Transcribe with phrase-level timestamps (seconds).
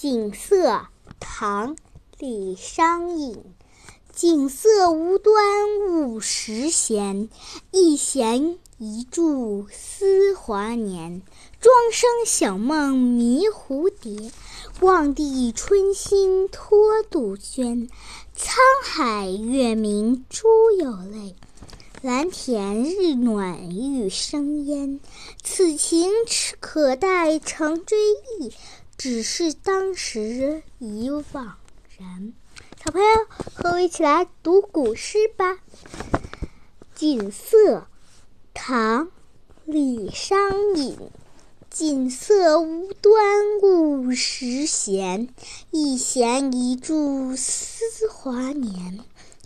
[0.00, 0.86] 锦瑟，
[1.20, 1.76] 唐·
[2.18, 3.44] 李商隐。
[4.10, 5.34] 锦瑟无端
[5.90, 7.28] 五十弦，
[7.70, 11.20] 一弦一柱思华年。
[11.60, 14.32] 庄生晓梦迷蝴蝶，
[14.80, 17.90] 望帝春心托杜鹃。
[18.34, 20.48] 沧海月明珠
[20.78, 21.36] 有泪，
[22.02, 25.00] 蓝田日暖玉生烟。
[25.42, 26.10] 此情
[26.58, 27.98] 可待成追
[28.38, 28.52] 忆。
[28.96, 31.22] 只是当时已惘
[31.98, 32.32] 然。
[32.82, 33.08] 小朋友，
[33.54, 35.52] 和我一起来读古诗吧。
[36.94, 37.76] 《锦瑟》
[38.54, 39.06] 唐·
[39.66, 40.38] 李商
[40.76, 40.96] 隐。
[41.68, 43.14] 锦瑟无端
[43.62, 45.28] 五十弦，
[45.70, 49.00] 一弦一柱思华年。